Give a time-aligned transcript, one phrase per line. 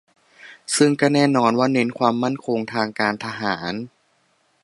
[0.77, 3.73] ซึ่งก็แน่นอนว่าเน้นความมั่นคงทางการทหาร